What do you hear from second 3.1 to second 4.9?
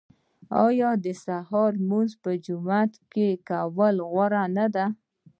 کې کول غوره نه دي؟